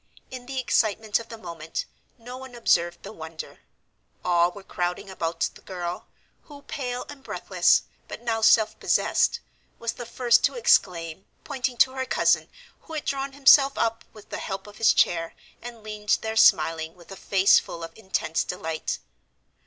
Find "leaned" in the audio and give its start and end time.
15.83-16.17